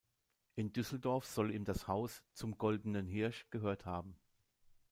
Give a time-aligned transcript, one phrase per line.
[0.55, 4.15] In Düsseldorf soll ihm das Haus „Zum Goldenen Hirsch“ gehört haben.